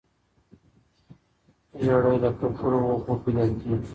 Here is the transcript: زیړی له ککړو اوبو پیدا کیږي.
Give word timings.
زیړی 1.83 2.15
له 2.23 2.29
ککړو 2.39 2.79
اوبو 2.91 3.13
پیدا 3.23 3.45
کیږي. 3.59 3.87